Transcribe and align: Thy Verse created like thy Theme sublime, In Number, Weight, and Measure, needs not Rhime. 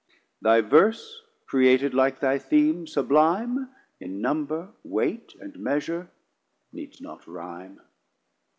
Thy 0.41 0.61
Verse 0.61 1.21
created 1.45 1.93
like 1.93 2.19
thy 2.21 2.39
Theme 2.39 2.87
sublime, 2.87 3.69
In 3.99 4.19
Number, 4.19 4.71
Weight, 4.83 5.35
and 5.39 5.55
Measure, 5.59 6.09
needs 6.73 6.99
not 7.01 7.21
Rhime. 7.27 7.79